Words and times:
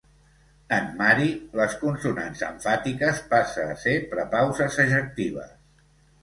En 0.77 0.87
mahri, 1.01 1.27
les 1.59 1.75
consonants 1.81 2.41
emfàtiques 2.47 3.21
passe 3.35 3.67
a 3.75 3.77
ser 3.83 3.95
prepauses 4.15 4.81
ejectives. 4.87 5.55